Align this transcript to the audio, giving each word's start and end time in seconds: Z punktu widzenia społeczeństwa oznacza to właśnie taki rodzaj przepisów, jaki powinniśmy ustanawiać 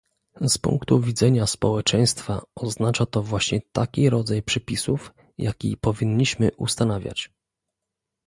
Z 0.47 0.57
punktu 0.57 0.99
widzenia 0.99 1.47
społeczeństwa 1.47 2.41
oznacza 2.55 3.05
to 3.05 3.23
właśnie 3.23 3.61
taki 3.71 4.09
rodzaj 4.09 4.43
przepisów, 4.43 5.13
jaki 5.37 5.77
powinniśmy 5.77 6.51
ustanawiać 6.57 7.31